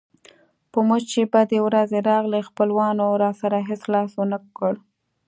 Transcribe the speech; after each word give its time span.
په 0.71 0.79
موږ 0.87 1.01
چې 1.11 1.21
بدې 1.33 1.59
ورځې 1.67 1.99
راغلې 2.09 2.47
خپلوانو 2.49 3.05
راسره 3.23 3.57
هېڅ 3.69 3.81
لاس 3.93 4.11
ونه 4.15 4.37
کړ. 4.57 4.73